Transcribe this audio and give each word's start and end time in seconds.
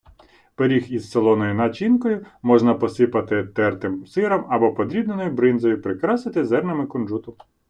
Пиріг 0.55 0.83
із 0.93 1.09
солоною 1.11 1.55
начинкою 1.55 2.25
можна 2.41 2.73
посипати 2.73 3.43
тертим 3.43 4.07
сиром 4.07 4.45
або 4.49 4.73
подрібненою 4.73 5.31
бринзою, 5.31 5.81
прикрасити 5.81 6.45
зернами 6.45 6.87
кунжуту. 6.87 7.35